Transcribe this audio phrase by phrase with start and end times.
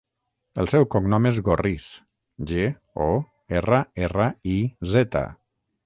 [0.61, 1.91] El seu cognom és Gorriz:
[2.53, 2.65] ge,
[3.09, 3.13] o,
[3.61, 4.61] erra, erra, i,
[4.97, 5.27] zeta.